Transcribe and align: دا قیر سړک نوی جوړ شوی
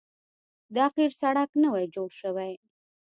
دا 0.75 0.85
قیر 0.95 1.11
سړک 1.21 1.49
نوی 1.63 1.85
جوړ 1.95 2.09
شوی 2.21 2.53